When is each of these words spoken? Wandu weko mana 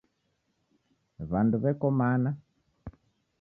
Wandu 1.29 1.55
weko 1.63 1.87
mana 1.99 2.29